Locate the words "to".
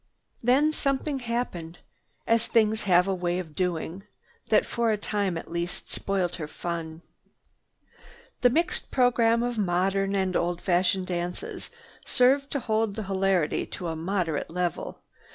12.49-12.61, 13.67-13.89